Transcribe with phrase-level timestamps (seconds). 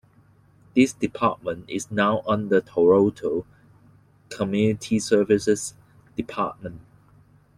[0.75, 3.45] This department is now under Toronto
[4.31, 5.75] Community Services
[6.17, 6.81] department.